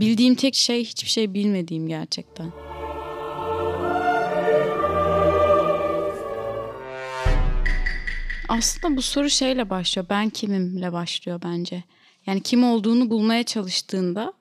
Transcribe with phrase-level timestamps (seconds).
[0.00, 2.52] Bildiğim tek şey hiçbir şey bilmediğim gerçekten.
[8.48, 10.06] Aslında bu soru şeyle başlıyor.
[10.10, 11.84] Ben kimimle başlıyor bence.
[12.26, 14.32] Yani kim olduğunu bulmaya çalıştığında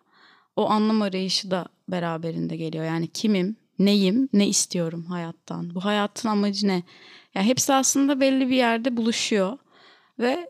[0.56, 2.86] o anlam arayışı da beraberinde geliyor.
[2.86, 5.76] Yani kimim, neyim, ne istiyorum hayattan?
[5.76, 6.84] Bu hayatın amacı ne?
[7.36, 9.58] Yani hepsi aslında belli bir yerde buluşuyor
[10.20, 10.50] ve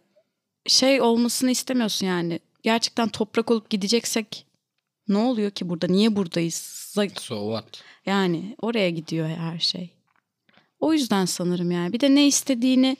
[0.66, 2.40] şey olmasını istemiyorsun yani.
[2.64, 4.49] Gerçekten toprak olup gideceksek
[5.10, 5.88] ne oluyor ki burada?
[5.88, 6.56] Niye buradayız?
[7.20, 7.84] So what?
[8.06, 9.90] Yani oraya gidiyor her şey.
[10.80, 11.94] O yüzden sanırım yani.
[11.94, 12.98] Bir de ne istediğini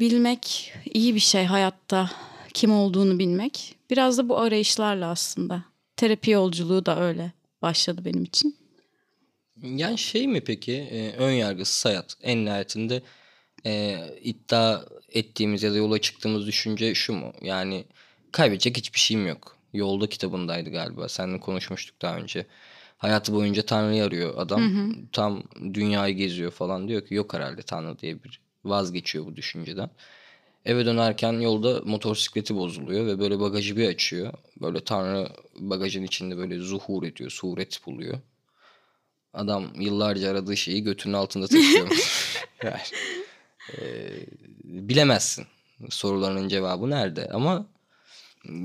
[0.00, 2.10] bilmek iyi bir şey hayatta.
[2.54, 3.76] Kim olduğunu bilmek.
[3.90, 5.64] Biraz da bu arayışlarla aslında.
[5.96, 8.56] Terapi yolculuğu da öyle başladı benim için.
[9.62, 13.02] Yani şey mi peki e, ön yargısız hayat en nihayetinde
[13.66, 17.32] e, iddia ettiğimiz ya da yola çıktığımız düşünce şu mu?
[17.42, 17.84] Yani
[18.32, 19.59] kaybedecek hiçbir şeyim yok.
[19.72, 21.08] Yolda kitabındaydı galiba.
[21.08, 22.46] Seninle konuşmuştuk daha önce.
[22.98, 24.60] Hayatı boyunca Tanrı'yı arıyor adam.
[24.60, 24.92] Hı hı.
[25.12, 25.42] Tam
[25.74, 29.90] dünyayı geziyor falan diyor ki yok herhalde Tanrı diye bir vazgeçiyor bu düşünceden.
[30.64, 34.32] Eve dönerken yolda motosikleti bozuluyor ve böyle bagajı bir açıyor.
[34.60, 38.18] Böyle Tanrı bagajın içinde böyle zuhur ediyor, suret buluyor.
[39.34, 42.36] Adam yıllarca aradığı şeyi götünün altında taşıyormuş.
[42.64, 42.80] yani,
[43.78, 43.82] e,
[44.64, 45.46] bilemezsin
[45.88, 47.66] sorularının cevabı nerede ama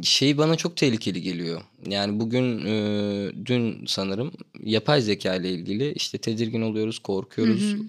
[0.04, 1.62] şey bana çok tehlikeli geliyor.
[1.88, 4.32] Yani bugün e, dün sanırım
[4.64, 7.74] yapay zeka ile ilgili işte tedirgin oluyoruz, korkuyoruz.
[7.74, 7.82] Hı hı.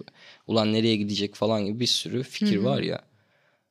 [0.47, 2.63] Ulan nereye gidecek falan gibi bir sürü fikir hı hı.
[2.63, 3.01] var ya.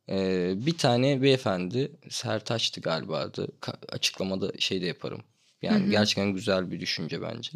[0.08, 3.48] E, bir tane beyefendi Sertaç'tı galiba adı.
[3.88, 5.20] Açıklamada şey de yaparım.
[5.62, 5.90] Yani hı hı.
[5.90, 7.50] gerçekten güzel bir düşünce bence.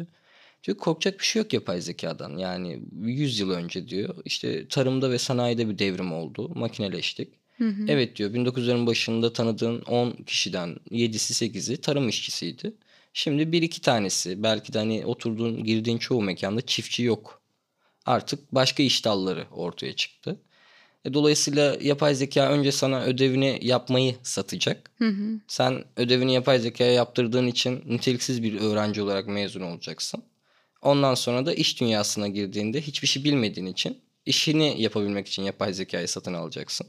[0.63, 2.37] Diyor korkacak bir şey yok yapay zekadan.
[2.37, 6.51] Yani 100 yıl önce diyor işte tarımda ve sanayide bir devrim oldu.
[6.55, 7.40] Makineleştik.
[7.57, 7.85] Hı hı.
[7.87, 12.73] Evet diyor 1900'lerin başında tanıdığın 10 kişiden 7'si 8'i tarım işçisiydi.
[13.13, 17.41] Şimdi bir iki tanesi belki de hani oturduğun girdiğin çoğu mekanda çiftçi yok.
[18.05, 20.39] Artık başka iş dalları ortaya çıktı.
[21.05, 24.91] E, dolayısıyla yapay zeka önce sana ödevini yapmayı satacak.
[24.97, 25.39] Hı hı.
[25.47, 30.23] Sen ödevini yapay zekaya yaptırdığın için niteliksiz bir öğrenci olarak mezun olacaksın.
[30.81, 36.07] Ondan sonra da iş dünyasına girdiğinde hiçbir şey bilmediğin için işini yapabilmek için yapay zekayı
[36.07, 36.87] satın alacaksın.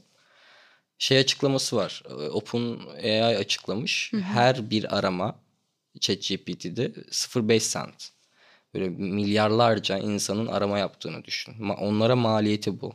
[0.97, 2.03] Şey açıklaması var.
[2.09, 4.13] E, Open AI açıklamış.
[4.13, 4.21] Hı hı.
[4.21, 5.35] Her bir arama
[5.99, 8.09] ChatGPT'de 0.5 cent.
[8.73, 11.69] Böyle milyarlarca insanın arama yaptığını düşün.
[11.69, 12.93] Onlara maliyeti bu.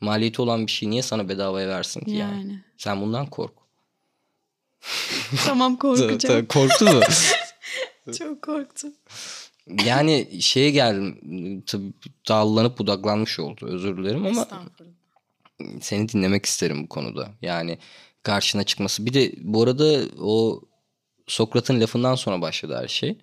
[0.00, 2.38] Maliyeti olan bir şey niye sana bedavaya versin ki yani?
[2.38, 2.64] yani?
[2.76, 3.54] Sen bundan kork.
[5.46, 6.46] tamam korkacağım.
[6.46, 7.00] Korktu mu?
[8.18, 8.92] Çok korktum.
[9.84, 11.18] Yani şeye geldim
[11.66, 11.92] tabii
[12.28, 14.48] dallanıp budaklanmış oldu özür dilerim ama
[15.80, 17.30] seni dinlemek isterim bu konuda.
[17.42, 17.78] Yani
[18.22, 19.06] karşına çıkması.
[19.06, 20.62] Bir de bu arada o
[21.26, 23.18] Sokrat'ın lafından sonra başladı her şey.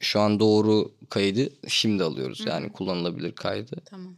[0.00, 2.46] Şu an doğru kaydı şimdi alıyoruz.
[2.46, 2.72] Yani Hı.
[2.72, 3.76] kullanılabilir kaydı.
[3.84, 4.16] Tamam.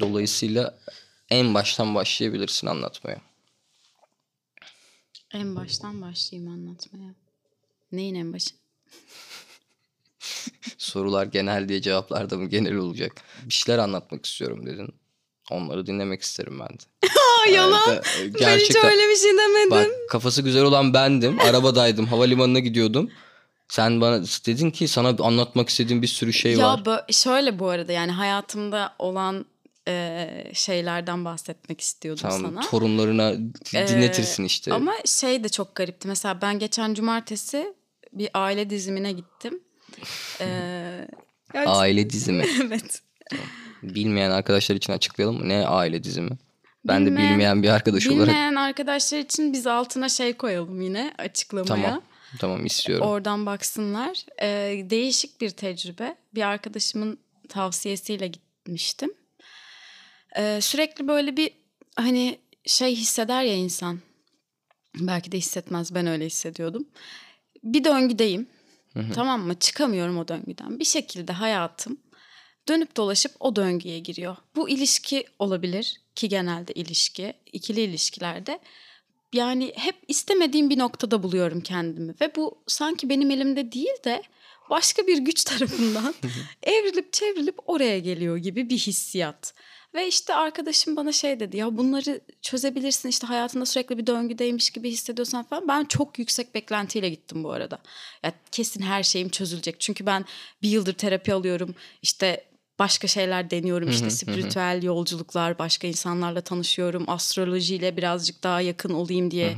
[0.00, 0.78] Dolayısıyla
[1.30, 3.20] en baştan başlayabilirsin anlatmaya.
[5.34, 7.14] En baştan başlayayım anlatmaya.
[7.92, 8.50] Neyin en başı?
[10.78, 13.22] Sorular genel diye cevaplar da mı genel olacak?
[13.44, 14.94] Bir şeyler anlatmak istiyorum dedin.
[15.50, 17.10] Onları dinlemek isterim ben de.
[17.52, 17.80] Yalan.
[17.88, 19.70] Evet, ben hiç öyle bir şey demedim.
[19.70, 21.40] Bak kafası güzel olan bendim.
[21.40, 22.06] Arabadaydım.
[22.06, 23.10] havalimanına gidiyordum.
[23.68, 26.80] Sen bana dedin ki sana anlatmak istediğim bir sürü şey ya var.
[26.86, 29.46] Ya şöyle bu arada yani hayatımda olan
[29.88, 32.70] e, şeylerden bahsetmek istiyordum tamam, sana.
[32.70, 33.34] Torunlarına
[33.72, 34.72] dinletirsin ee, işte.
[34.72, 36.08] Ama şey de çok garipti.
[36.08, 37.74] Mesela ben geçen cumartesi
[38.12, 39.60] bir aile dizimine gittim.
[40.40, 41.08] Ee,
[41.54, 42.46] aile dizimi.
[42.62, 43.02] evet.
[43.94, 45.48] Bilmeyen arkadaşlar için açıklayalım?
[45.48, 46.30] Ne aile dizimi?
[46.84, 48.34] Ben bilmeyen, de bilmeyen bir arkadaş bilmeyen olarak.
[48.34, 51.84] Bilmeyen arkadaşlar için biz altına şey koyalım yine açıklamaya.
[51.84, 52.02] Tamam.
[52.38, 53.06] Tamam istiyorum.
[53.06, 54.24] Oradan baksınlar.
[54.42, 56.16] Ee, değişik bir tecrübe.
[56.34, 59.10] Bir arkadaşımın tavsiyesiyle gitmiştim.
[60.36, 61.50] Ee, sürekli böyle bir
[61.96, 64.00] hani şey hisseder ya insan.
[65.00, 66.86] Belki de hissetmez ben öyle hissediyordum.
[67.64, 68.46] Bir döngüdeyim.
[68.92, 69.12] Hı hı.
[69.12, 69.58] Tamam mı?
[69.58, 70.78] Çıkamıyorum o döngüden.
[70.78, 71.98] Bir şekilde hayatım
[72.68, 74.36] dönüp dolaşıp o döngüye giriyor.
[74.56, 78.58] Bu ilişki olabilir ki genelde ilişki, ikili ilişkilerde
[79.32, 84.22] yani hep istemediğim bir noktada buluyorum kendimi ve bu sanki benim elimde değil de
[84.70, 86.14] başka bir güç tarafından
[86.62, 89.54] evrilip çevrilip oraya geliyor gibi bir hissiyat.
[89.94, 94.90] Ve işte arkadaşım bana şey dedi ya bunları çözebilirsin işte hayatında sürekli bir döngüdeymiş gibi
[94.90, 95.68] hissediyorsan falan.
[95.68, 97.78] Ben çok yüksek beklentiyle gittim bu arada.
[98.22, 99.80] Ya kesin her şeyim çözülecek.
[99.80, 100.24] Çünkü ben
[100.62, 101.74] bir yıldır terapi alıyorum.
[102.02, 102.44] İşte
[102.78, 109.54] başka şeyler deniyorum işte spiritüel yolculuklar, başka insanlarla tanışıyorum, astrolojiyle birazcık daha yakın olayım diye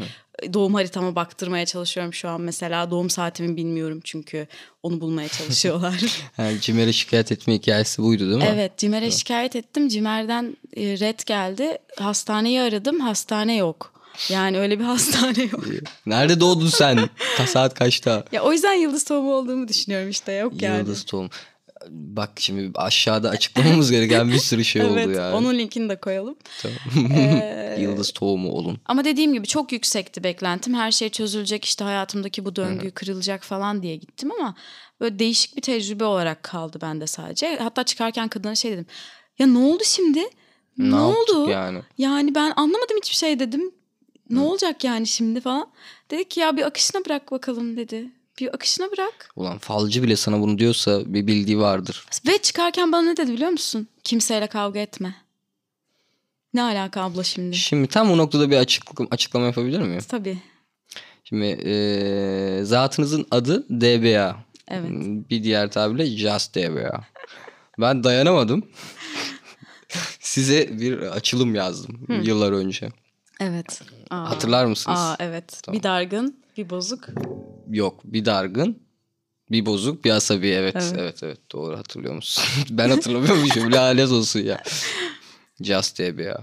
[0.52, 4.46] doğum haritama baktırmaya çalışıyorum şu an mesela doğum saatimi bilmiyorum çünkü
[4.82, 6.04] onu bulmaya çalışıyorlar.
[6.38, 8.48] Yani Cimer'e şikayet etme hikayesi buydu değil mi?
[8.54, 13.92] evet Cimer'e şikayet ettim Cimer'den e, red geldi hastaneyi aradım hastane yok.
[14.30, 15.64] Yani öyle bir hastane yok.
[16.06, 17.08] Nerede doğdun sen?
[17.36, 18.24] Ta saat kaçta?
[18.32, 20.78] Ya o yüzden yıldız tohumu olduğumu düşünüyorum işte yok yani.
[20.78, 21.30] Yıldız tohum.
[21.90, 25.34] Bak şimdi aşağıda açıklamamız gereken bir sürü şey evet, oldu yani.
[25.34, 26.36] onun linkini de koyalım.
[26.62, 27.12] Tamam.
[27.12, 28.78] Ee, Yıldız tohumu olun.
[28.86, 30.74] Ama dediğim gibi çok yüksekti beklentim.
[30.74, 34.54] Her şey çözülecek işte hayatımdaki bu döngü kırılacak falan diye gittim ama
[35.00, 37.56] böyle değişik bir tecrübe olarak kaldı bende sadece.
[37.56, 38.86] Hatta çıkarken kadına şey dedim.
[39.38, 40.20] Ya ne oldu şimdi?
[40.78, 41.50] Ne, Ne oldu?
[41.50, 41.82] yani?
[41.98, 43.70] Yani ben anlamadım hiçbir şey dedim.
[44.30, 45.68] Ne olacak yani şimdi falan.
[46.10, 48.10] Dedi ki ya bir akışına bırak bakalım dedi.
[48.40, 49.30] Bir akışına bırak.
[49.36, 52.06] Ulan falcı bile sana bunu diyorsa bir bildiği vardır.
[52.28, 53.88] Ve çıkarken bana ne dedi biliyor musun?
[54.04, 55.14] Kimseyle kavga etme.
[56.54, 57.56] Ne alaka abla şimdi?
[57.56, 60.00] Şimdi tam bu noktada bir açıklama, açıklama yapabilir miyim?
[60.08, 60.38] Tabii.
[61.24, 64.36] Şimdi eee, zatınızın adı DBA.
[64.68, 64.90] Evet.
[65.30, 67.04] Bir diğer tabirle Just DBA.
[67.78, 68.68] Ben dayanamadım.
[70.20, 72.88] Size bir açılım yazdım yıllar önce.
[73.40, 73.82] Evet.
[74.10, 74.30] Aa.
[74.30, 74.98] Hatırlar mısınız?
[74.98, 75.62] Aa evet.
[75.72, 77.08] Bir dargın, bir bozuk.
[77.70, 78.78] Yok bir dargın,
[79.50, 80.46] bir bozuk, bir asabi.
[80.46, 80.94] Evet, Evet.
[80.98, 81.38] evet, evet.
[81.52, 82.44] Doğru hatırlıyor musun?
[82.70, 83.72] ben hatırlamıyormuşum.
[83.72, 84.62] Lanet olsun ya.
[85.60, 86.42] Just DBA.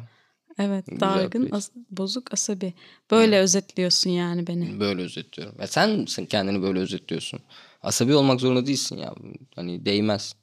[0.59, 2.73] Evet, Güzel dargın, as- bozuk, asabi.
[3.11, 4.79] Böyle özetliyorsun yani beni.
[4.79, 5.55] Böyle özetliyorum.
[5.59, 7.39] Ya sen, sen kendini böyle özetliyorsun.
[7.81, 9.15] Asabi olmak zorunda değilsin ya.
[9.55, 10.35] Hani değmez.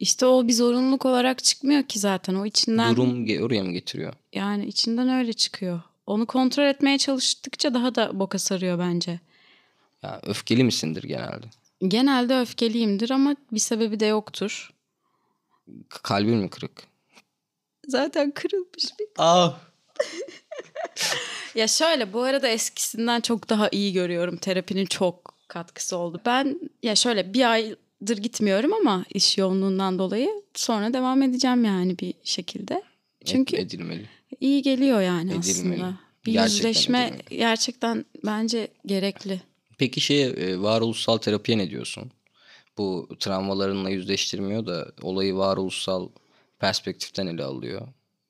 [0.00, 2.34] İşte o bir zorunluluk olarak çıkmıyor ki zaten.
[2.34, 4.12] O içinden Durum oraya mı getiriyor?
[4.32, 5.80] yani içinden öyle çıkıyor.
[6.06, 9.20] Onu kontrol etmeye çalıştıkça daha da boka sarıyor bence.
[10.04, 11.46] Ya öfkeli misindir genelde?
[11.88, 14.70] Genelde öfkeliyimdir ama bir sebebi de yoktur.
[15.88, 16.82] Kalbin mi kırık?
[17.88, 19.58] Zaten kırılmış bir Ah.
[21.54, 24.36] Ya şöyle bu arada eskisinden çok daha iyi görüyorum.
[24.36, 26.20] Terapinin çok katkısı oldu.
[26.26, 32.14] Ben ya şöyle bir aydır gitmiyorum ama iş yoğunluğundan dolayı sonra devam edeceğim yani bir
[32.24, 32.82] şekilde.
[33.24, 34.08] Çünkü edilmeli.
[34.40, 35.40] iyi geliyor yani Edilmeli.
[35.84, 35.94] aslında.
[36.26, 37.38] Bir Gerçekten yüzleşme edilmeli.
[37.38, 39.40] gerçekten bence gerekli.
[39.78, 42.10] Peki şey e, varoluşsal terapiye ne diyorsun?
[42.78, 46.08] Bu travmalarınla yüzleştirmiyor da olayı varoluşsal
[46.58, 47.88] perspektiften ele alıyor.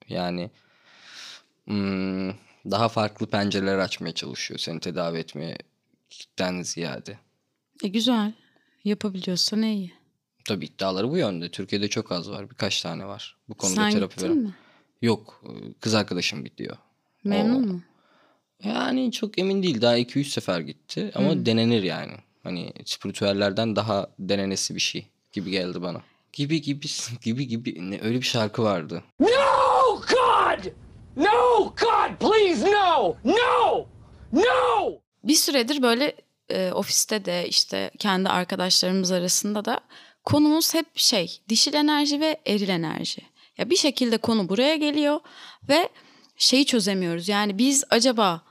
[0.08, 0.50] Yani
[1.64, 2.28] hmm,
[2.70, 7.18] daha farklı pencereler açmaya çalışıyor seni tedavi etmekten ziyade.
[7.82, 8.32] E güzel.
[8.84, 9.92] Yapabiliyorsan iyi.
[10.44, 11.50] Tabii iddiaları bu yönde.
[11.50, 12.50] Türkiye'de çok az var.
[12.50, 13.36] Birkaç tane var.
[13.48, 14.36] Bu konuda Sen terapi veren.
[14.36, 14.54] mi?
[15.02, 15.44] Yok.
[15.80, 16.76] Kız arkadaşım gidiyor.
[17.24, 17.82] Memnun O- mu?
[18.64, 19.80] Yani çok emin değil.
[19.82, 21.12] Daha 2-3 sefer gitti.
[21.14, 21.46] Ama Hmm.
[21.46, 22.12] denenir yani.
[22.42, 26.00] Hani spiritüellerden daha denenesi bir şey gibi geldi bana.
[26.32, 26.86] Gibi gibi
[27.22, 29.02] gibi gibi ne öyle bir şarkı vardı.
[29.20, 29.28] No,
[29.96, 30.64] God!
[31.16, 33.16] No, God, please, no!
[33.24, 33.86] No!
[34.32, 34.92] No!
[35.24, 36.12] bir süredir böyle
[36.48, 39.80] e, ofiste de işte kendi arkadaşlarımız arasında da
[40.24, 43.22] konumuz hep şey dişil enerji ve eril enerji.
[43.58, 45.20] Ya bir şekilde konu buraya geliyor
[45.68, 45.88] ve
[46.36, 47.28] şeyi çözemiyoruz.
[47.28, 48.42] Yani biz acaba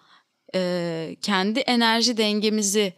[0.56, 2.94] e, kendi enerji dengemizi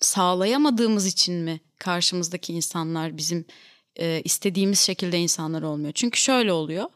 [0.00, 3.44] sağlayamadığımız için mi karşımızdaki insanlar bizim
[3.96, 5.92] e, istediğimiz şekilde insanlar olmuyor?
[5.92, 6.86] Çünkü şöyle oluyor.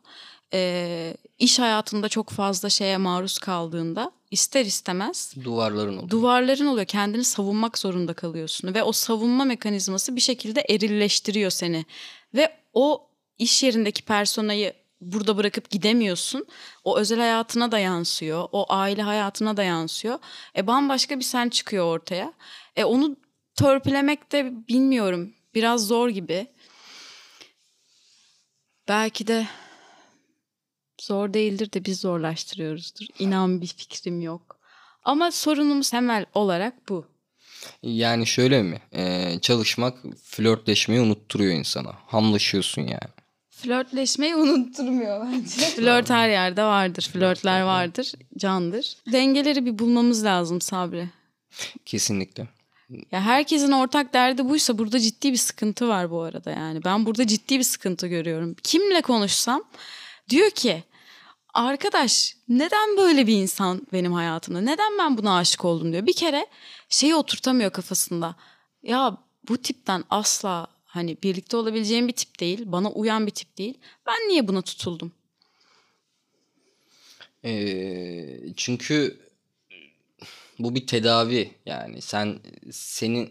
[0.54, 6.10] E, iş hayatında çok fazla şeye maruz kaldığında ister istemez Duvarların oldu.
[6.10, 6.86] duvarların oluyor.
[6.86, 11.84] Kendini savunmak zorunda kalıyorsun ve o savunma mekanizması bir şekilde erilleştiriyor seni.
[12.34, 13.06] Ve o
[13.38, 14.72] iş yerindeki personayı
[15.02, 16.46] burada bırakıp gidemiyorsun.
[16.84, 18.48] O özel hayatına da yansıyor.
[18.52, 20.18] O aile hayatına da yansıyor.
[20.56, 22.32] E bambaşka bir sen çıkıyor ortaya.
[22.76, 23.16] E onu
[23.56, 25.34] törpülemek de bilmiyorum.
[25.54, 26.46] Biraz zor gibi.
[28.88, 29.46] Belki de
[31.00, 33.06] zor değildir de biz zorlaştırıyoruzdur.
[33.18, 34.58] İnan bir fikrim yok.
[35.04, 37.06] Ama sorunumuz temel olarak bu.
[37.82, 38.80] Yani şöyle mi?
[38.92, 41.92] Ee, çalışmak flörtleşmeyi unutturuyor insana.
[42.06, 43.21] Hamlaşıyorsun yani.
[43.62, 45.66] Flörtleşmeyi unutturmuyor bence.
[45.76, 47.10] Flört her yerde vardır.
[47.12, 48.12] Flörtler vardır.
[48.38, 48.96] Candır.
[49.12, 51.08] Dengeleri bir bulmamız lazım Sabri.
[51.86, 52.48] Kesinlikle.
[53.12, 56.84] Ya herkesin ortak derdi buysa burada ciddi bir sıkıntı var bu arada yani.
[56.84, 58.56] Ben burada ciddi bir sıkıntı görüyorum.
[58.62, 59.62] Kimle konuşsam
[60.28, 60.84] diyor ki
[61.54, 64.60] arkadaş neden böyle bir insan benim hayatımda?
[64.60, 66.06] Neden ben buna aşık oldum diyor.
[66.06, 66.46] Bir kere
[66.88, 68.34] şeyi oturtamıyor kafasında.
[68.82, 69.16] Ya
[69.48, 72.62] bu tipten asla hani birlikte olabileceğim bir tip değil.
[72.66, 73.78] Bana uyan bir tip değil.
[74.06, 75.12] Ben niye buna tutuldum?
[77.44, 79.20] Ee, çünkü
[80.58, 82.38] bu bir tedavi yani sen
[82.70, 83.30] senin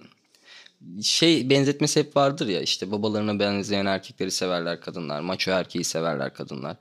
[1.02, 5.22] şey benzetmesi hep vardır ya işte babalarına benzeyen erkekleri severler kadınlar.
[5.22, 6.78] Maço erkeği severler kadınlar.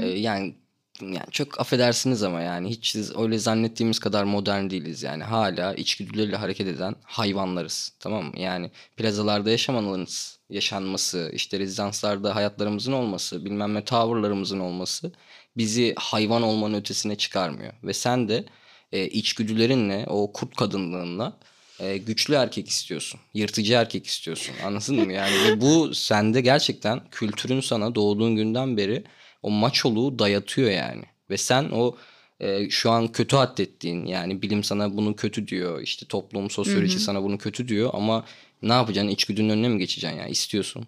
[0.00, 0.54] Ee, yani
[1.00, 5.24] yani çok affedersiniz ama yani hiç siz öyle zannettiğimiz kadar modern değiliz yani.
[5.24, 7.92] Hala içgüdüleriyle hareket eden hayvanlarız.
[8.00, 8.32] Tamam mı?
[8.36, 15.12] Yani plazalarda yaşamanız, yaşanması, işte rezidanslarda hayatlarımızın olması, bilmem ne tavırlarımızın olması
[15.56, 17.72] bizi hayvan olmanın ötesine çıkarmıyor.
[17.82, 18.44] Ve sen de
[18.92, 21.38] e, içgüdülerinle, o kurt kadınlığınla
[21.80, 23.20] e, güçlü erkek istiyorsun.
[23.34, 24.54] Yırtıcı erkek istiyorsun.
[24.64, 25.12] Anladın mı?
[25.12, 29.04] Yani bu sende gerçekten kültürün sana doğduğun günden beri
[29.42, 31.02] o maçoluğu dayatıyor yani.
[31.30, 31.96] Ve sen o
[32.40, 35.80] e, şu an kötü addettiğin yani bilim sana bunu kötü diyor.
[35.80, 38.24] işte toplum sosyoloji sana bunu kötü diyor ama
[38.62, 39.08] ne yapacaksın?
[39.08, 40.30] İçgüdünün önüne mi geçeceksin yani?
[40.30, 40.86] istiyorsun.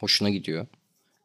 [0.00, 0.66] Hoşuna gidiyor.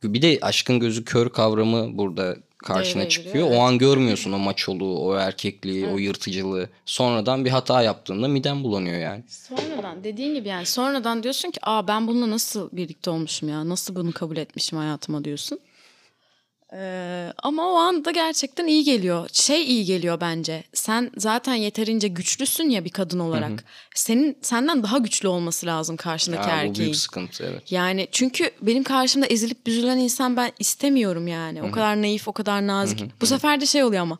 [0.03, 3.33] Bir de aşkın gözü kör kavramı burada karşına Devreye çıkıyor.
[3.33, 6.69] giriyor, O an görmüyorsun o maçoluğu, o erkekliği, o yırtıcılığı.
[6.85, 9.23] Sonradan bir hata yaptığında miden bulanıyor yani.
[9.27, 13.95] Sonradan dediğin gibi yani sonradan diyorsun ki aa ben bununla nasıl birlikte olmuşum ya nasıl
[13.95, 15.59] bunu kabul etmişim hayatıma diyorsun.
[16.73, 19.29] Ee, ama o anda gerçekten iyi geliyor.
[19.33, 20.63] Şey iyi geliyor bence.
[20.73, 23.63] Sen zaten yeterince güçlüsün ya bir kadın olarak.
[23.95, 26.75] Senin senden daha güçlü olması lazım karşındaki bu erkeğin.
[26.75, 27.71] büyük sıkıntı evet.
[27.71, 31.63] Yani çünkü benim karşımda ezilip büzülen insan ben istemiyorum yani.
[31.63, 33.21] O kadar naif, o kadar nazik.
[33.21, 34.17] Bu sefer de şey oluyor ama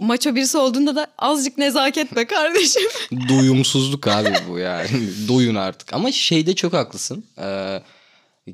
[0.00, 2.82] maço birisi olduğunda da azıcık nezaket be kardeşim.
[3.28, 4.88] Doyumsuzluk abi bu yani.
[5.28, 5.92] Doyun artık.
[5.92, 7.24] Ama şeyde çok haklısın.
[7.38, 7.82] Ee,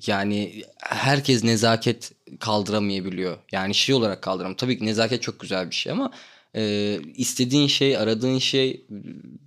[0.06, 3.38] yani herkes nezaket kaldıramayabiliyor.
[3.52, 4.58] Yani şey olarak kaldıramıyor.
[4.58, 6.12] Tabii ki nezaket çok güzel bir şey ama
[6.56, 8.87] e, istediğin şey, aradığın şey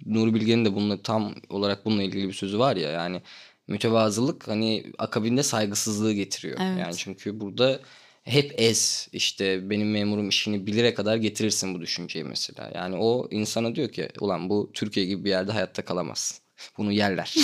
[0.06, 3.22] Nuri Bilge'nin de bununla tam olarak bununla ilgili bir sözü var ya yani
[3.68, 6.58] mütevazılık hani akabinde saygısızlığı getiriyor.
[6.62, 6.80] Evet.
[6.80, 7.80] Yani çünkü burada
[8.24, 12.72] hep ez işte benim memurum işini bilire kadar getirirsin bu düşünceyi mesela.
[12.76, 16.42] Yani o insana diyor ki ulan bu Türkiye gibi bir yerde hayatta kalamaz.
[16.78, 17.36] Bunu yerler.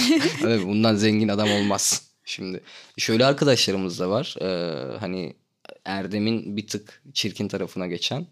[0.44, 2.09] Bundan zengin adam olmaz.
[2.30, 2.64] Şimdi
[2.98, 4.36] şöyle arkadaşlarımız da var.
[4.42, 5.36] Ee, hani
[5.86, 8.28] Erdem'in bir tık çirkin tarafına geçen.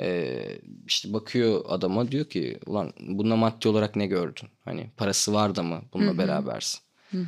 [0.00, 4.48] Ee, işte bakıyor adama diyor ki ulan bunda maddi olarak ne gördün?
[4.64, 6.80] Hani parası var da mı bununla berabersin?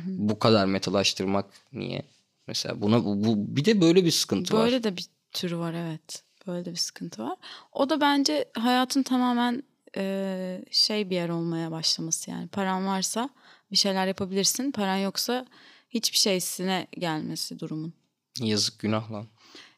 [0.05, 2.01] Bu kadar metalaştırmak niye?
[2.47, 4.65] Mesela buna bu, bu- bir de böyle bir sıkıntı var.
[4.65, 6.23] Böyle de bir türü var evet.
[6.47, 7.37] Böyle de bir sıkıntı var.
[7.71, 9.63] O da bence hayatın tamamen
[9.97, 12.47] e, şey bir yer olmaya başlaması yani.
[12.47, 13.29] Paran varsa
[13.71, 14.71] bir şeyler yapabilirsin.
[14.71, 15.45] Paran yoksa
[15.89, 17.93] hiçbir şeysine gelmesi durumun.
[18.41, 19.27] Yazık günah lan.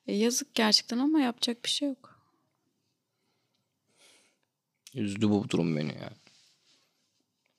[0.08, 2.22] E, yazık gerçekten ama yapacak bir şey yok.
[4.94, 6.14] Üzdü bu durum beni ya.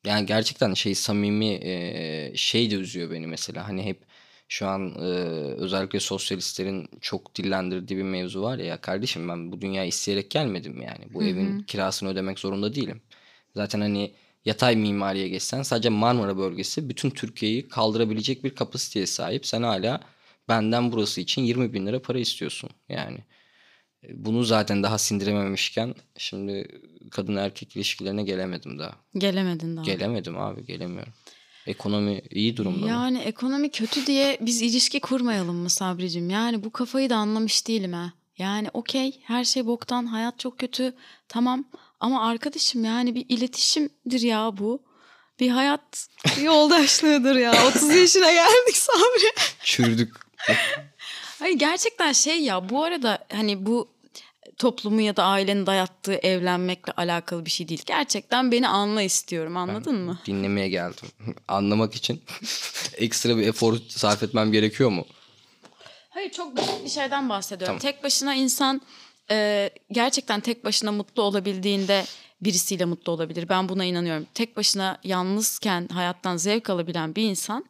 [0.05, 3.69] Yani gerçekten şey samimi e, şey de üzüyor beni mesela.
[3.69, 4.05] Hani hep
[4.49, 5.03] şu an e,
[5.63, 11.15] özellikle sosyalistlerin çok dillendirdiği bir mevzu var ya, kardeşim ben bu dünyaya isteyerek gelmedim yani.
[11.15, 13.03] Bu evin kirasını ödemek zorunda değilim.
[13.55, 19.47] Zaten hani yatay mimariye geçsen sadece Marmara bölgesi bütün Türkiye'yi kaldırabilecek bir kapasiteye sahip.
[19.47, 20.01] Sen hala
[20.49, 23.19] benden burası için 20 bin lira para istiyorsun yani.
[24.05, 26.81] E, Bunu zaten daha sindirememişken şimdi
[27.11, 28.97] kadın erkek ilişkilerine gelemedim daha.
[29.15, 29.85] Gelemedin daha.
[29.85, 31.13] Gelemedim abi gelemiyorum.
[31.67, 32.89] Ekonomi iyi durumda mı?
[32.89, 36.31] Yani ekonomi kötü diye biz ilişki kurmayalım mı Sabricim?
[36.31, 38.13] Yani bu kafayı da anlamış değilim ha.
[38.39, 40.95] Yani okey her şey boktan hayat çok kötü
[41.29, 41.65] tamam
[42.03, 44.83] ama arkadaşım yani bir iletişimdir ya bu.
[45.41, 46.09] Bir hayat
[46.43, 47.67] yoldaşlığıdır ya.
[47.69, 49.33] 30 yaşına geldik Sabri.
[49.65, 50.17] Çürdük.
[51.39, 53.89] Hayır gerçekten şey ya bu arada hani bu
[54.57, 57.83] toplumu ya da ailenin dayattığı evlenmekle alakalı bir şey değil.
[57.87, 60.19] Gerçekten beni anla istiyorum anladın mı?
[60.27, 61.09] Dinlemeye geldim.
[61.49, 62.23] Anlamak için
[62.97, 65.07] ekstra bir efor sarf etmem gerekiyor mu?
[66.11, 67.79] Hayır çok basit bir şeyden bahsediyorum.
[67.79, 67.95] Tamam.
[67.95, 68.81] Tek başına insan
[69.31, 72.05] e, gerçekten tek başına mutlu olabildiğinde
[72.41, 73.49] birisiyle mutlu olabilir.
[73.49, 74.27] Ben buna inanıyorum.
[74.35, 77.65] Tek başına yalnızken hayattan zevk alabilen bir insan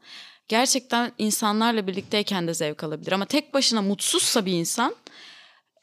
[0.48, 3.12] gerçekten insanlarla birlikteyken de zevk alabilir.
[3.12, 4.96] Ama tek başına mutsuzsa bir insan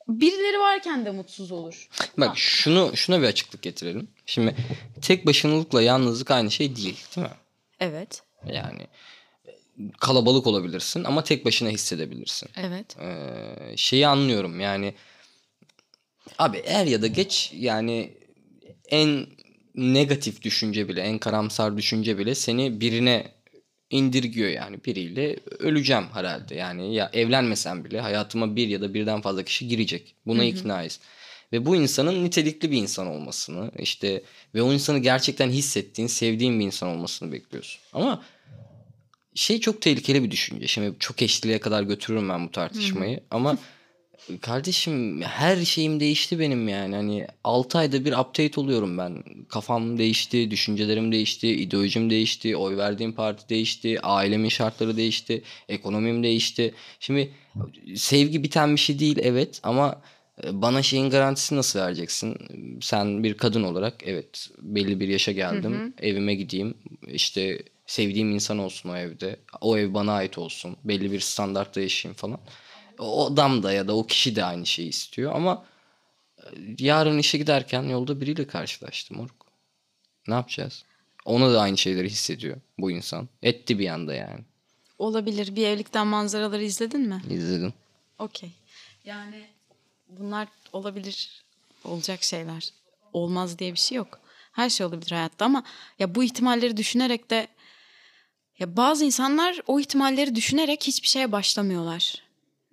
[0.07, 1.89] birileri varken de mutsuz olur.
[2.17, 4.07] Bak şunu şuna bir açıklık getirelim.
[4.25, 4.55] Şimdi
[5.01, 7.33] tek başınalıkla yalnızlık aynı şey değil, değil mi?
[7.79, 8.21] Evet.
[8.45, 8.87] Yani
[9.99, 12.49] kalabalık olabilirsin ama tek başına hissedebilirsin.
[12.55, 12.97] Evet.
[12.99, 14.93] Ee, şeyi anlıyorum yani
[16.37, 18.11] abi er ya da geç yani
[18.89, 19.27] en
[19.75, 23.31] negatif düşünce bile en karamsar düşünce bile seni birine
[23.89, 24.77] indirgiyor yani.
[24.85, 26.55] Biriyle öleceğim herhalde.
[26.55, 30.15] Yani ya evlenmesem bile hayatıma bir ya da birden fazla kişi girecek.
[30.25, 30.99] Buna iknayız.
[31.53, 34.23] Ve bu insanın nitelikli bir insan olmasını işte
[34.55, 37.81] ve o insanı gerçekten hissettiğin sevdiğin bir insan olmasını bekliyorsun.
[37.93, 38.23] Ama
[39.35, 40.67] şey çok tehlikeli bir düşünce.
[40.67, 43.57] Şimdi çok eşliliğe kadar götürürüm ben bu tartışmayı ama
[44.41, 46.95] Kardeşim her şeyim değişti benim yani.
[46.95, 49.23] Hani 6 ayda bir update oluyorum ben.
[49.49, 56.73] Kafam değişti, düşüncelerim değişti, ideolojim değişti, oy verdiğim parti değişti, ailemin şartları değişti, ekonomim değişti.
[56.99, 57.31] Şimdi
[57.95, 60.01] sevgi biten bir şey değil evet ama
[60.43, 62.37] e, bana şeyin garantisini nasıl vereceksin?
[62.81, 65.93] Sen bir kadın olarak evet belli bir yaşa geldim.
[66.01, 66.73] Evime gideyim.
[67.07, 69.39] işte sevdiğim insan olsun o evde.
[69.61, 70.77] O ev bana ait olsun.
[70.83, 72.39] Belli bir standartta yaşayayım falan.
[72.99, 75.65] O adam da ya da o kişi de aynı şeyi istiyor ama
[76.37, 76.43] e,
[76.79, 79.45] yarın işe giderken yolda biriyle karşılaştım moruk.
[80.27, 80.83] Ne yapacağız?
[81.25, 83.29] Ona da aynı şeyleri hissediyor bu insan.
[83.41, 84.39] Etti bir anda yani.
[84.99, 85.55] Olabilir.
[85.55, 87.21] Bir evlilikten manzaraları izledin mi?
[87.29, 87.73] İzledim.
[88.19, 88.51] Okey.
[89.05, 89.47] Yani
[90.09, 91.43] bunlar olabilir
[91.83, 92.69] olacak şeyler.
[93.13, 94.19] Olmaz diye bir şey yok.
[94.51, 95.63] Her şey olabilir hayatta ama
[95.99, 97.47] ya bu ihtimalleri düşünerek de
[98.59, 102.28] ya bazı insanlar o ihtimalleri düşünerek hiçbir şeye başlamıyorlar.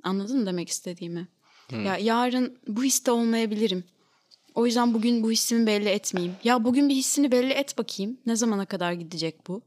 [0.06, 1.28] Anladın mı demek istediğimi?
[1.72, 3.84] Ya yarın bu histe olmayabilirim.
[4.54, 6.36] O yüzden bugün bu hissimi belli etmeyeyim.
[6.44, 8.18] Ya bugün bir hissini belli et bakayım.
[8.26, 9.62] Ne zamana kadar gidecek bu?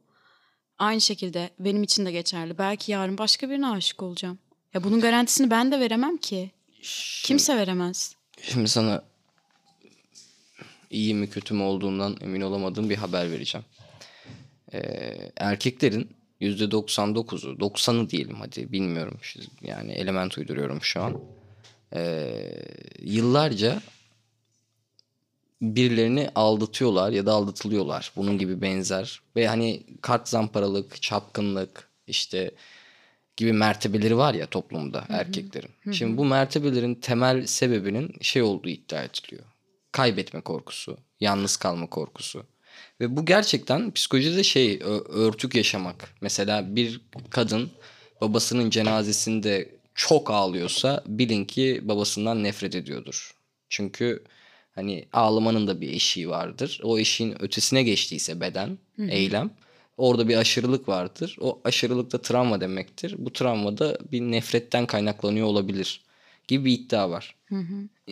[0.77, 2.57] Aynı şekilde benim için de geçerli.
[2.57, 4.39] Belki yarın başka birine aşık olacağım.
[4.73, 6.51] Ya bunun garantisini ben de veremem ki.
[7.23, 8.15] Kimse veremez.
[8.41, 9.03] Şimdi sana
[10.89, 13.65] iyi mi kötü mü olduğundan emin olamadığım bir haber vereceğim.
[14.73, 19.17] Ee, erkeklerin %99'u, 90'ı diyelim hadi bilmiyorum.
[19.61, 21.21] Yani element uyduruyorum şu an.
[21.93, 22.51] Ee,
[22.99, 23.81] yıllarca
[25.61, 28.11] birilerini aldatıyorlar ya da aldatılıyorlar.
[28.15, 29.21] Bunun gibi benzer.
[29.35, 32.51] Ve hani kart zamparalık, çapkınlık işte
[33.37, 35.69] gibi mertebeleri var ya toplumda erkeklerin.
[35.91, 39.43] Şimdi bu mertebelerin temel sebebinin şey olduğu iddia ediliyor.
[39.91, 42.45] Kaybetme korkusu, yalnız kalma korkusu.
[43.01, 46.15] Ve bu gerçekten psikolojide şey örtük yaşamak.
[46.21, 47.71] Mesela bir kadın
[48.21, 53.33] babasının cenazesinde çok ağlıyorsa bilin ki babasından nefret ediyordur.
[53.69, 54.23] Çünkü
[54.75, 56.79] hani ağlamanın da bir eşiği vardır.
[56.83, 58.77] O eşiğin ötesine geçtiyse beden,
[59.09, 59.51] eylem
[59.97, 61.37] orada bir aşırılık vardır.
[61.41, 63.15] O aşırılık da travma demektir.
[63.17, 66.01] Bu travma da bir nefretten kaynaklanıyor olabilir
[66.47, 67.35] gibi bir iddia var.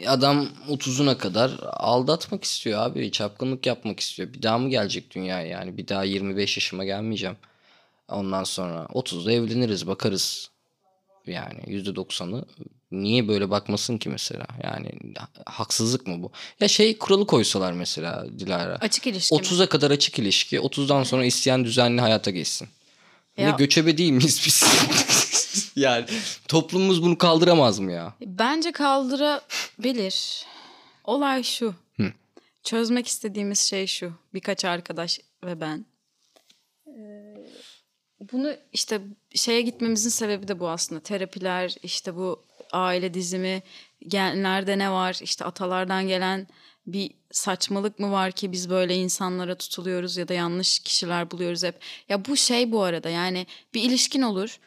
[0.07, 3.11] Adam 30'una kadar aldatmak istiyor abi.
[3.11, 4.33] Çapkınlık yapmak istiyor.
[4.33, 5.77] Bir daha mı gelecek dünyaya yani?
[5.77, 7.37] Bir daha 25 yaşıma gelmeyeceğim.
[8.07, 10.49] Ondan sonra 30'da evleniriz bakarız.
[11.27, 12.45] Yani %90'ı
[12.91, 14.45] niye böyle bakmasın ki mesela?
[14.63, 14.91] Yani
[15.45, 16.31] haksızlık mı bu?
[16.59, 18.75] Ya şey kuralı koysalar mesela Dilara.
[18.75, 19.41] Açık ilişki mi?
[19.41, 20.57] 30'a kadar açık ilişki.
[20.59, 22.67] 30'dan sonra isteyen düzenli hayata geçsin.
[23.37, 24.63] Ne Ya- göçebe değil miyiz biz?
[25.75, 26.05] yani
[26.47, 28.13] toplumumuz bunu kaldıramaz mı ya?
[28.21, 30.45] Bence kaldırabilir.
[31.03, 31.73] Olay şu.
[32.63, 34.13] Çözmek istediğimiz şey şu.
[34.33, 35.85] Birkaç arkadaş ve ben.
[36.87, 36.91] Ee,
[38.31, 39.01] Bunu işte
[39.35, 41.01] şeye gitmemizin sebebi de bu aslında.
[41.01, 43.63] Terapiler, işte bu aile dizimi,
[44.07, 46.47] genlerde ne var, işte atalardan gelen
[46.87, 51.79] bir saçmalık mı var ki biz böyle insanlara tutuluyoruz ya da yanlış kişiler buluyoruz hep.
[52.09, 54.59] Ya bu şey bu arada yani bir ilişkin olur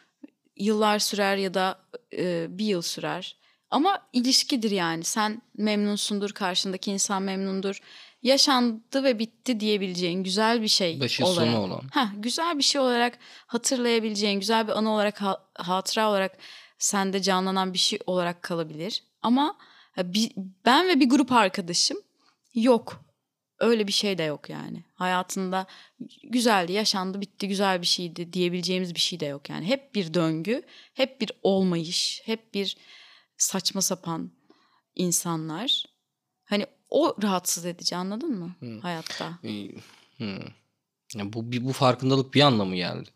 [0.63, 1.79] yıllar sürer ya da
[2.17, 3.35] e, bir yıl sürer.
[3.69, 5.03] Ama ilişkidir yani.
[5.03, 7.79] Sen memnunsundur, karşındaki insan memnundur.
[8.23, 11.51] Yaşandı ve bitti diyebileceğin güzel bir şey Başı olarak.
[11.53, 11.81] sonu olan.
[11.91, 16.37] Heh, güzel bir şey olarak hatırlayabileceğin, güzel bir anı olarak, ha- hatıra olarak
[16.77, 19.03] sende canlanan bir şey olarak kalabilir.
[19.21, 19.57] Ama
[19.97, 20.33] ya bi-
[20.65, 21.97] ben ve bir grup arkadaşım
[22.55, 23.01] yok.
[23.61, 24.83] Öyle bir şey de yok yani.
[24.93, 25.65] Hayatında
[26.23, 29.65] güzeldi, yaşandı, bitti, güzel bir şeydi diyebileceğimiz bir şey de yok yani.
[29.65, 30.61] Hep bir döngü,
[30.93, 32.77] hep bir olmayış, hep bir
[33.37, 34.31] saçma sapan
[34.95, 35.85] insanlar.
[36.43, 39.39] Hani o rahatsız edici anladın mı hayatta?
[39.43, 39.67] Ee,
[40.17, 40.39] hmm.
[41.15, 43.09] Ya bu bir- bu farkındalık bir anda mı geldi?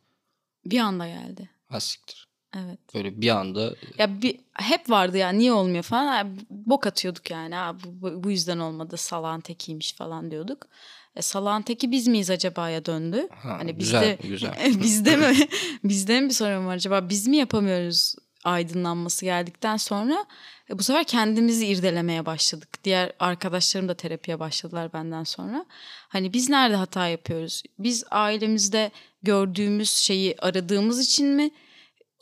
[0.65, 1.49] Bir anda geldi.
[1.67, 2.24] Ha siktir.
[2.55, 2.79] Evet.
[2.95, 6.07] Böyle bir anda Ya bir hep vardı ya niye olmuyor falan.
[6.07, 7.55] Ha, bok atıyorduk yani.
[7.55, 8.97] Ha, bu, bu- yüzden olmadı.
[8.97, 10.67] Salağın tekiymiş falan diyorduk.
[11.15, 13.27] E, salağın teki biz miyiz acaba ya döndü.
[13.31, 14.53] Ha, hani güzel, bizde güzel.
[14.83, 15.35] bizde mi
[15.83, 17.09] bizde mi bir sorun var acaba?
[17.09, 20.25] Biz mi yapamıyoruz aydınlanması geldikten sonra?
[20.69, 22.69] E, bu sefer kendimizi irdelemeye başladık.
[22.83, 25.65] Diğer arkadaşlarım da terapiye başladılar benden sonra.
[26.07, 27.63] Hani biz nerede hata yapıyoruz?
[27.79, 28.91] Biz ailemizde
[29.23, 31.51] gördüğümüz şeyi aradığımız için mi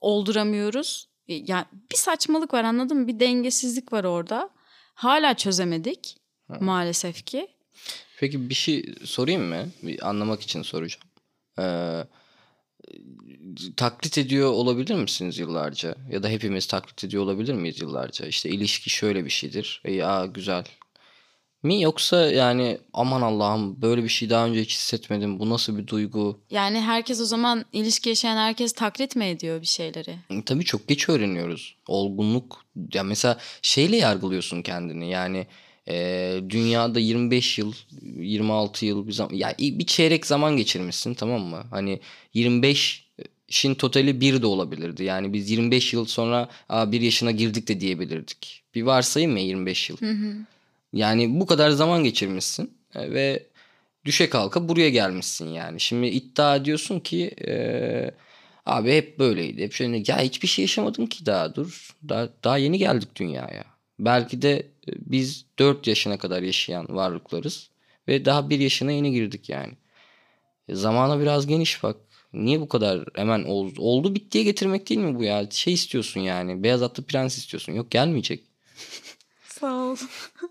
[0.03, 1.07] olduramıyoruz?
[1.27, 3.07] E, Yani bir saçmalık var anladın mı?
[3.07, 4.49] Bir dengesizlik var orada.
[4.93, 6.17] Hala çözemedik
[6.59, 7.47] maalesef ki.
[8.19, 9.65] Peki bir şey sorayım mı?
[9.83, 11.03] Bir anlamak için soracağım.
[11.59, 12.03] Ee,
[13.77, 15.95] taklit ediyor olabilir misiniz yıllarca?
[16.11, 18.25] Ya da hepimiz taklit ediyor olabilir miyiz yıllarca?
[18.25, 19.81] İşte ilişki şöyle bir şeydir.
[19.85, 20.63] E, ya güzel.
[21.63, 25.39] Mi yoksa yani aman Allah'ım böyle bir şey daha önce hiç hissetmedim.
[25.39, 26.39] Bu nasıl bir duygu?
[26.51, 30.15] Yani herkes o zaman ilişki yaşayan herkes taklit mi ediyor bir şeyleri?
[30.45, 31.75] Tabii çok geç öğreniyoruz.
[31.87, 35.09] Olgunluk ya mesela şeyle yargılıyorsun kendini.
[35.09, 35.47] Yani
[35.87, 41.63] e, dünyada 25 yıl, 26 yıl bir zaman ya bir çeyrek zaman geçirmişsin tamam mı?
[41.71, 41.99] Hani
[42.33, 43.07] 25
[43.47, 45.03] işin totali bir de olabilirdi.
[45.03, 48.63] Yani biz 25 yıl sonra Aa, bir yaşına girdik de diyebilirdik.
[48.75, 49.97] Bir varsayım mı 25 yıl?
[50.93, 53.47] Yani bu kadar zaman geçirmişsin e, ve
[54.05, 55.79] düşe kalka buraya gelmişsin yani.
[55.79, 58.11] Şimdi iddia ediyorsun ki e,
[58.65, 59.63] abi hep böyleydi.
[59.63, 61.95] Hep şöyle ya hiçbir şey yaşamadın ki daha dur.
[62.09, 63.63] Daha, daha yeni geldik dünyaya.
[63.99, 67.69] Belki de e, biz 4 yaşına kadar yaşayan varlıklarız
[68.07, 69.73] ve daha bir yaşına yeni girdik yani.
[70.67, 71.97] E, zamana biraz geniş bak.
[72.33, 75.49] Niye bu kadar hemen oldu, oldu bittiye getirmek değil mi bu ya?
[75.51, 76.63] Şey istiyorsun yani.
[76.63, 77.73] Beyaz atlı prens istiyorsun.
[77.73, 78.43] Yok gelmeyecek.
[79.95, 80.49] Sağ ol.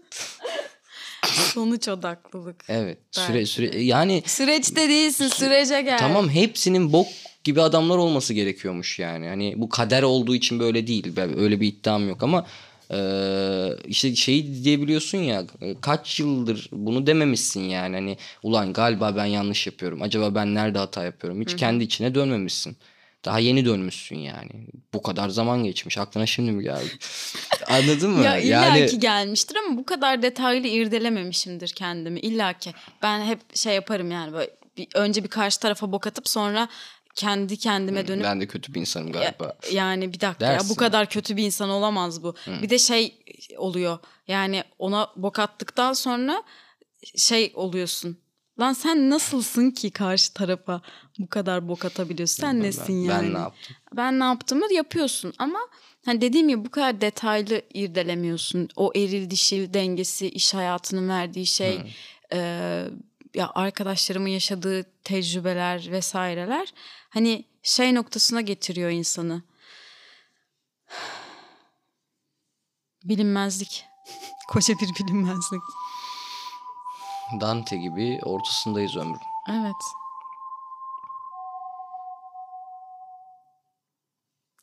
[1.33, 2.65] Sonuç odaklılık.
[2.69, 2.99] Evet.
[3.11, 5.99] Süre süre yani Süreçte değilsin sürece gel.
[5.99, 7.07] tamam hepsinin bok
[7.45, 9.27] gibi adamlar olması gerekiyormuş yani.
[9.29, 11.13] Hani bu kader olduğu için böyle değil.
[11.37, 12.47] Öyle bir iddiam yok ama
[12.91, 15.45] eee, işte şey diyebiliyorsun ya
[15.81, 17.95] kaç yıldır bunu dememişsin yani.
[17.97, 20.03] Hani ulan galiba ben yanlış yapıyorum.
[20.03, 21.41] Acaba ben nerede hata yapıyorum?
[21.41, 22.77] Hiç kendi içine dönmemişsin.
[23.25, 24.51] Daha yeni dönmüşsün yani.
[24.95, 25.99] Bu kadar zaman geçmiş.
[25.99, 26.91] Aklına şimdi mi geldi?
[27.69, 28.25] Anladın mı?
[28.25, 32.21] Ya illa yani ki gelmiştir ama bu kadar detaylı irdelememişimdir kendimi.
[32.21, 32.73] İlla ki.
[33.03, 36.69] Ben hep şey yaparım yani böyle bir, önce bir karşı tarafa bok atıp sonra
[37.15, 39.57] kendi kendime dönüp ben de kötü bir insanım Ya- galiba.
[39.73, 40.71] yani bir dakika ya Dersin.
[40.71, 42.35] bu kadar kötü bir insan olamaz bu.
[42.63, 43.15] Bir de şey
[43.57, 43.99] oluyor.
[44.29, 46.43] Yani ona bok attıktan sonra
[47.17, 48.19] şey oluyorsun.
[48.63, 50.83] Lan sen nasılsın ki karşı tarafa
[51.19, 52.41] bu kadar bok atabiliyorsun?
[52.41, 53.35] Sen Ben- nesin ben yani?
[53.35, 53.77] ne yaptım?
[53.97, 55.59] Ben ne yaptığımı yapıyorsun ama
[56.05, 58.69] hani dediğim gibi bu kadar detaylı irdelemiyorsun.
[58.77, 61.81] O eril dişil dengesi, iş hayatının verdiği şey,
[62.33, 62.39] e,
[63.35, 66.75] ya arkadaşlarımın yaşadığı tecrübeler vesaireler
[67.09, 69.43] hani şey noktasına getiriyor insanı.
[73.05, 73.85] Bilinmezlik.
[74.49, 75.63] Koca bir bilinmezlik.
[77.41, 79.21] Dante gibi ortasındayız ömrün.
[79.51, 79.83] Evet.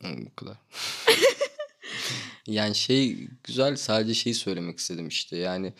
[0.02, 0.58] Hı, Bu kadar.
[2.48, 5.74] yani şey güzel sadece şeyi söylemek istedim işte yani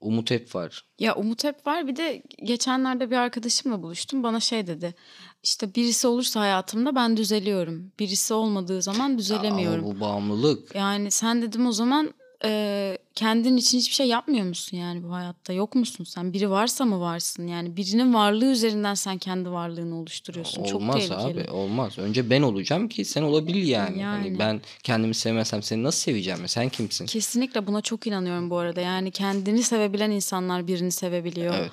[0.00, 0.84] umut hep var.
[0.98, 1.86] Ya umut hep var.
[1.86, 4.22] Bir de geçenlerde bir arkadaşımla buluştum.
[4.22, 4.94] Bana şey dedi.
[5.42, 7.92] İşte birisi olursa hayatımda ben düzeliyorum.
[7.98, 9.84] Birisi olmadığı zaman düzelemiyorum.
[9.84, 10.74] Ama bu bağımlılık.
[10.74, 15.52] Yani sen dedim o zaman e, kendin için hiçbir şey yapmıyor musun yani bu hayatta?
[15.52, 16.32] Yok musun sen?
[16.32, 17.46] Biri varsa mı varsın?
[17.46, 20.64] Yani birinin varlığı üzerinden sen kendi varlığını oluşturuyorsun.
[20.64, 21.42] Çok olmaz tehlikeli.
[21.42, 21.98] abi olmaz.
[21.98, 24.00] Önce ben olacağım ki sen olabil yani.
[24.00, 24.26] Yani.
[24.26, 26.48] Hani ben kendimi sevmezsem seni nasıl seveceğim?
[26.48, 27.06] Sen kimsin?
[27.06, 28.80] Kesinlikle buna çok inanıyorum bu arada.
[28.80, 31.54] Yani kendini sevebilen insanlar birini sevebiliyor.
[31.54, 31.70] Evet.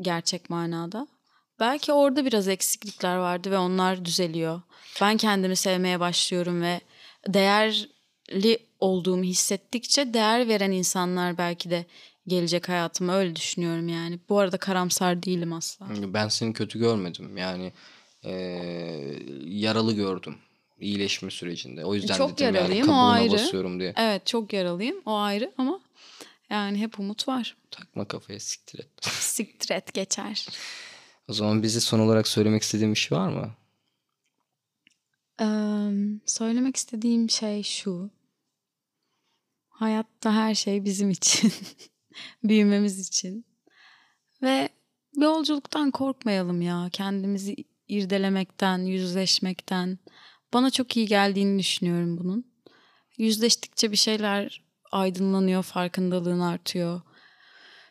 [0.00, 1.06] Gerçek manada.
[1.60, 4.62] Belki orada biraz eksiklikler vardı ve onlar düzeliyor.
[5.00, 6.80] Ben kendimi sevmeye başlıyorum ve
[7.28, 11.86] değerli olduğumu hissettikçe değer veren insanlar belki de
[12.26, 14.18] gelecek hayatıma öyle düşünüyorum yani.
[14.28, 15.86] Bu arada karamsar değilim asla.
[16.14, 17.36] Ben seni kötü görmedim.
[17.36, 17.72] Yani
[18.24, 20.36] eee, yaralı gördüm
[20.80, 21.84] iyileşme sürecinde.
[21.84, 23.32] O yüzden Çok dedim yani yaralıyım, o kabuğuna ayrı.
[23.32, 23.92] basıyorum diye.
[23.96, 25.80] Evet çok yaralıyım o ayrı ama
[26.50, 27.56] yani hep umut var.
[27.70, 28.88] Takma kafaya siktir et.
[29.04, 30.46] Siktir et geçer.
[31.28, 33.50] O zaman bize son olarak söylemek istediğin bir şey var mı?
[35.40, 38.10] Eee, söylemek istediğim şey şu.
[39.74, 41.52] Hayatta her şey bizim için.
[42.44, 43.46] Büyümemiz için.
[44.42, 44.68] Ve
[45.16, 46.88] yolculuktan korkmayalım ya.
[46.92, 47.56] Kendimizi
[47.88, 49.98] irdelemekten, yüzleşmekten.
[50.52, 52.54] Bana çok iyi geldiğini düşünüyorum bunun.
[53.18, 57.00] Yüzleştikçe bir şeyler aydınlanıyor, farkındalığın artıyor.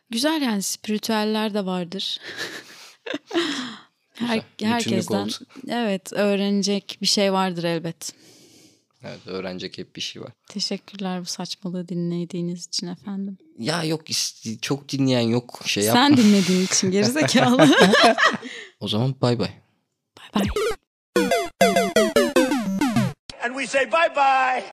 [0.10, 2.20] Güzel yani spiritüeller de vardır.
[4.14, 5.30] Her, herkesten
[5.68, 8.14] evet öğrenecek bir şey vardır elbet.
[9.04, 10.32] Evet öğrenecek hep bir şey var.
[10.50, 13.38] Teşekkürler bu saçmalığı dinlediğiniz için efendim.
[13.60, 14.02] Ya yok
[14.62, 16.02] çok dinleyen yok şey yapma.
[16.02, 17.76] Sen dinlediğin için gerizekalı.
[18.80, 19.50] O zaman bay bay.
[20.36, 20.48] bay bay.
[23.44, 24.64] And we say bye bye.